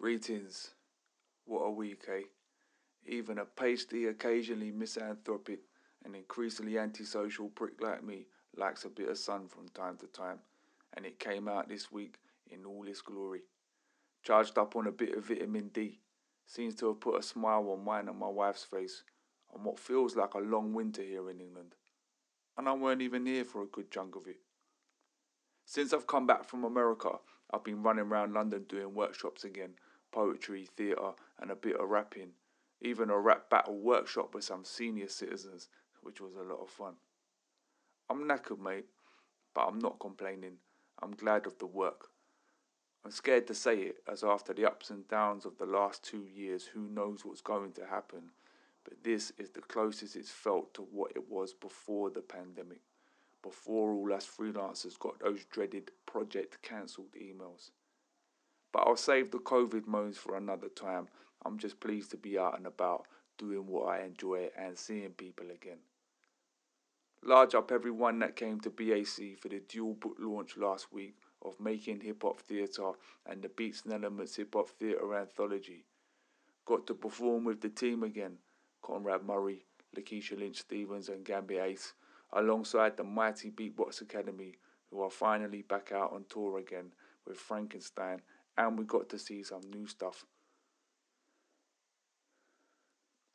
[0.00, 0.70] Greetings.
[1.44, 2.22] What a week, eh?
[3.04, 5.58] Even a pasty, occasionally misanthropic,
[6.04, 8.26] and increasingly antisocial prick like me
[8.56, 10.38] likes a bit of sun from time to time,
[10.94, 12.14] and it came out this week
[12.48, 13.40] in all its glory.
[14.22, 15.98] Charged up on a bit of vitamin D,
[16.46, 19.02] seems to have put a smile on mine and my wife's face
[19.52, 21.74] on what feels like a long winter here in England.
[22.56, 24.38] And I weren't even here for a good chunk of it.
[25.64, 27.10] Since I've come back from America,
[27.52, 29.74] I've been running around London doing workshops again
[30.12, 32.30] poetry, theatre, and a bit of rapping.
[32.80, 35.68] Even a rap battle workshop with some senior citizens,
[36.02, 36.94] which was a lot of fun.
[38.08, 38.86] I'm knackered, mate,
[39.54, 40.58] but I'm not complaining.
[41.02, 42.08] I'm glad of the work.
[43.04, 46.26] I'm scared to say it, as after the ups and downs of the last two
[46.26, 48.30] years, who knows what's going to happen.
[48.84, 52.80] But this is the closest it's felt to what it was before the pandemic,
[53.42, 57.70] before all us freelancers got those dreaded project cancelled emails.
[58.72, 61.08] But I'll save the COVID moans for another time.
[61.44, 63.06] I'm just pleased to be out and about,
[63.38, 65.78] doing what I enjoy and seeing people again.
[67.22, 71.58] Large up everyone that came to BAC for the dual book launch last week of
[71.60, 72.92] Making Hip Hop Theatre
[73.26, 75.84] and the Beats and Elements Hip Hop Theatre Anthology.
[76.64, 78.38] Got to perform with the team again
[78.82, 79.64] Conrad Murray,
[79.96, 81.94] Lakeisha Lynch Stevens, and Gambit Ace,
[82.32, 84.54] alongside the mighty Beatbox Academy,
[84.90, 86.92] who are finally back out on tour again
[87.26, 88.22] with Frankenstein
[88.58, 90.26] and we got to see some new stuff.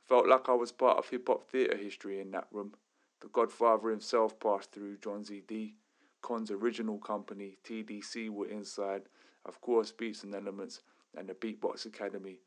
[0.07, 2.73] Felt like I was part of hip hop theatre history in that room.
[3.21, 5.75] The Godfather himself passed through Jonzi D.
[6.21, 9.03] Con's original company, TDC, were inside.
[9.45, 10.81] Of course, Beats and Elements
[11.15, 12.39] and the Beatbox Academy,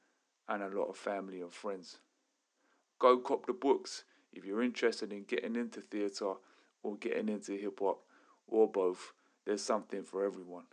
[0.49, 1.99] and a lot of family and friends.
[2.99, 6.35] Go cop the books if you're interested in getting into theatre
[6.83, 8.03] or getting into hip hop
[8.47, 9.13] or both.
[9.47, 10.65] There's something for everyone.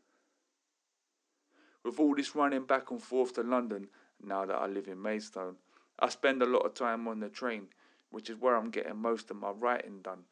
[1.84, 3.90] With all this running back and forth to London,
[4.24, 5.58] now that I live in Maidstone,
[6.00, 7.68] I spend a lot of time on the train,
[8.10, 10.24] which is where I'm getting most of my writing done.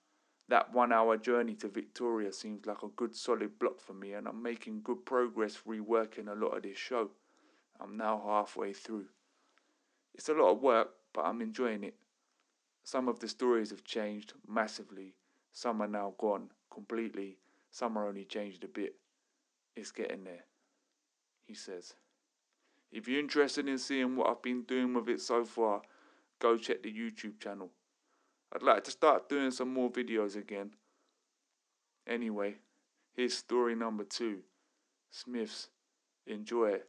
[0.47, 4.29] That one hour journey to Victoria seems like a good solid block for me, and
[4.29, 7.11] I'm making good progress reworking a lot of this show.
[7.81, 9.07] I'm now halfway through.
[10.13, 11.95] It's a lot of work, but I'm enjoying it.
[12.83, 15.15] Some of the stories have changed massively,
[15.51, 17.37] some are now gone completely,
[17.71, 18.95] some are only changed a bit.
[19.75, 20.45] It's getting there
[21.51, 21.95] he says.
[22.93, 25.81] If you're interested in seeing what I've been doing with it so far,
[26.39, 27.69] go check the YouTube channel.
[28.53, 30.71] I'd like to start doing some more videos again.
[32.07, 32.55] Anyway,
[33.13, 34.39] here's story number two
[35.09, 35.67] Smiths.
[36.25, 36.87] Enjoy it.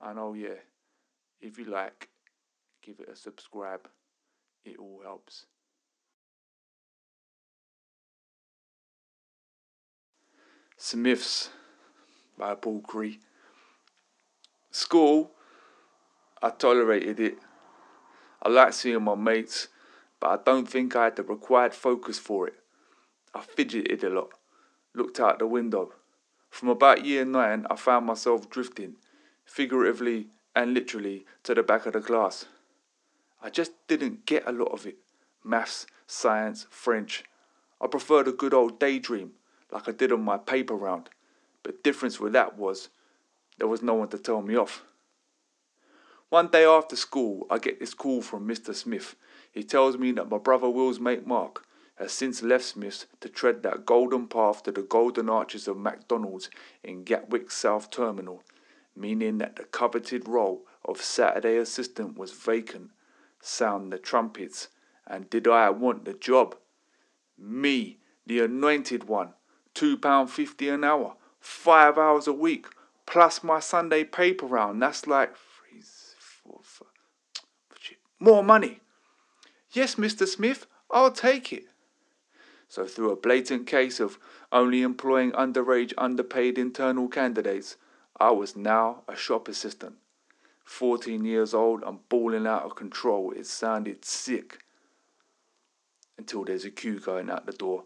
[0.00, 0.60] And oh, yeah,
[1.40, 2.08] if you like,
[2.84, 3.88] give it a subscribe.
[4.64, 5.46] It all helps.
[10.76, 11.50] Smiths
[12.38, 13.18] by Paul Cree.
[14.72, 15.30] School,
[16.42, 17.38] I tolerated it.
[18.42, 19.68] I liked seeing my mates,
[20.18, 22.54] but I don't think I had the required focus for it.
[23.34, 24.30] I fidgeted a lot,
[24.94, 25.92] looked out the window.
[26.48, 28.96] From about year nine, I found myself drifting,
[29.44, 32.46] figuratively and literally, to the back of the class.
[33.42, 34.96] I just didn't get a lot of it
[35.44, 37.24] maths, science, French.
[37.78, 39.32] I preferred a good old daydream,
[39.70, 41.10] like I did on my paper round.
[41.62, 42.88] But difference with that was
[43.58, 44.82] there was no one to tell me off.
[46.28, 48.74] One day after school, I get this call from Mr.
[48.74, 49.16] Smith.
[49.50, 53.62] He tells me that my brother Will's mate Mark has since left Smith's to tread
[53.62, 56.48] that golden path to the golden arches of McDonald's
[56.82, 58.42] in Gatwick South Terminal,
[58.96, 62.90] meaning that the coveted role of Saturday assistant was vacant.
[63.40, 64.68] Sound the trumpets,
[65.06, 66.56] and did I want the job?
[67.36, 69.34] Me, the anointed one,
[69.74, 72.66] two pound fifty an hour, five hours a week,
[73.06, 74.82] plus my Sunday paper round.
[74.82, 75.82] That's like three,
[76.18, 76.88] four, five,
[78.18, 78.80] more money.
[79.72, 80.28] Yes, Mr.
[80.28, 81.64] Smith, I'll take it.
[82.68, 84.18] So, through a blatant case of
[84.50, 87.76] only employing underage, underpaid internal candidates,
[88.20, 89.96] I was now a shop assistant.
[90.64, 93.32] 14 years old and balling out of control.
[93.32, 94.58] It sounded sick.
[96.16, 97.84] Until there's a queue going out the door.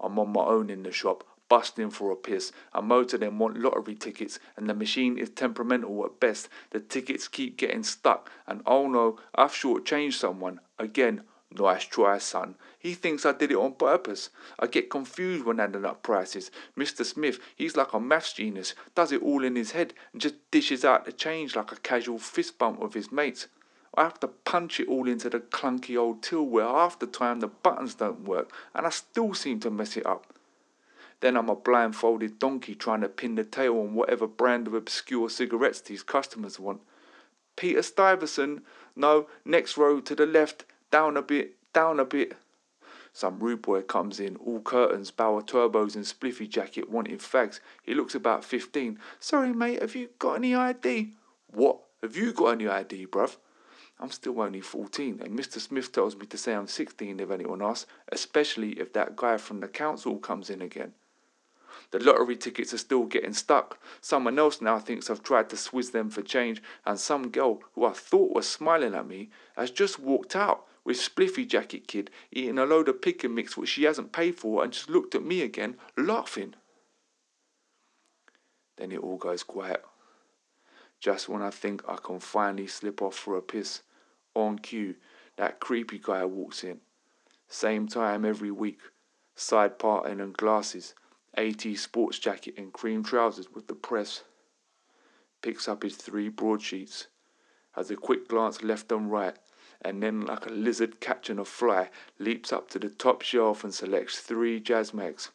[0.00, 1.24] I'm on my own in the shop,
[1.54, 2.50] busting for a piss.
[2.72, 6.48] A motor then want lottery tickets, and the machine is temperamental at best.
[6.70, 10.58] The tickets keep getting stuck, and oh no, I've shortchanged someone.
[10.80, 11.22] Again,
[11.52, 12.56] nice try, son.
[12.76, 14.30] He thinks I did it on purpose.
[14.58, 16.50] I get confused when adding up prices.
[16.76, 17.04] Mr.
[17.04, 20.84] Smith, he's like a maths genius, does it all in his head, and just dishes
[20.84, 23.46] out the change like a casual fist bump with his mates.
[23.96, 27.38] I have to punch it all into the clunky old till where half the time
[27.38, 30.33] the buttons don't work, and I still seem to mess it up.
[31.24, 35.30] Then I'm a blindfolded donkey trying to pin the tail on whatever brand of obscure
[35.30, 36.82] cigarettes these customers want.
[37.56, 38.62] Peter Stuyvesant.
[38.94, 42.36] No, next row to the left, down a bit, down a bit.
[43.14, 47.60] Some rude boy comes in, all curtains, Bauer turbos and spliffy jacket, wanting fags.
[47.82, 48.98] He looks about 15.
[49.18, 51.14] Sorry, mate, have you got any ID?
[51.50, 51.78] What?
[52.02, 53.38] Have you got any ID, bruv?
[53.98, 55.58] I'm still only 14, and Mr.
[55.58, 59.60] Smith tells me to say I'm 16 if anyone asks, especially if that guy from
[59.60, 60.92] the council comes in again.
[61.90, 63.78] The lottery tickets are still getting stuck.
[64.00, 67.84] Someone else now thinks I've tried to swizz them for change, and some girl who
[67.84, 72.58] I thought was smiling at me has just walked out with Spliffy Jacket Kid eating
[72.58, 75.24] a load of pick and mix which she hasn't paid for and just looked at
[75.24, 76.54] me again, laughing.
[78.76, 79.84] Then it all goes quiet.
[81.00, 83.82] Just when I think I can finally slip off for a piss,
[84.34, 84.96] on cue,
[85.36, 86.80] that creepy guy walks in.
[87.48, 88.80] Same time every week,
[89.34, 90.94] side parting and glasses,
[91.36, 94.22] AT sports jacket and cream trousers with the press.
[95.42, 97.08] Picks up his three broadsheets,
[97.72, 99.36] has a quick glance left and right,
[99.82, 103.74] and then, like a lizard catching a fly, leaps up to the top shelf and
[103.74, 105.30] selects three jazz mags,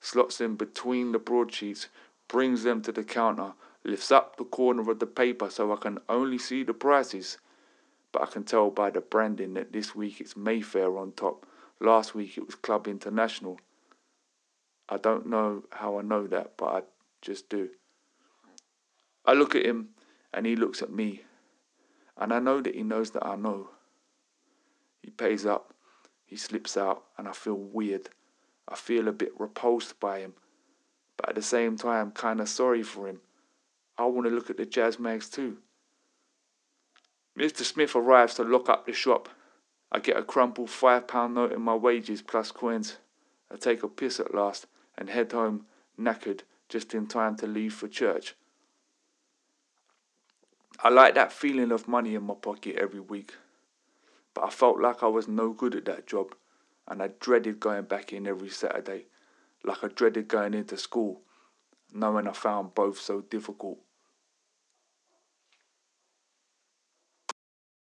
[0.00, 1.88] slots them between the broadsheets,
[2.28, 3.52] brings them to the counter,
[3.84, 7.38] lifts up the corner of the paper so I can only see the prices.
[8.12, 11.46] But I can tell by the branding that this week it's Mayfair on top.
[11.80, 13.58] Last week it was Club International.
[14.90, 16.82] I don't know how I know that, but I
[17.22, 17.68] just do.
[19.24, 19.90] I look at him
[20.34, 21.22] and he looks at me.
[22.16, 23.70] And I know that he knows that I know.
[25.00, 25.72] He pays up,
[26.26, 28.10] he slips out, and I feel weird.
[28.68, 30.34] I feel a bit repulsed by him,
[31.16, 33.20] but at the same time, kind of sorry for him.
[33.96, 35.58] I want to look at the jazz mags too.
[37.38, 37.62] Mr.
[37.62, 39.28] Smith arrives to lock up the shop.
[39.92, 42.98] I get a crumpled five pound note in my wages plus coins.
[43.50, 44.66] I take a piss at last
[45.00, 45.66] and head home
[45.98, 48.36] knackered just in time to leave for church.
[50.78, 53.34] I like that feeling of money in my pocket every week,
[54.34, 56.34] but I felt like I was no good at that job
[56.86, 59.06] and I dreaded going back in every Saturday,
[59.64, 61.22] like I dreaded going into school,
[61.92, 63.78] knowing I found both so difficult.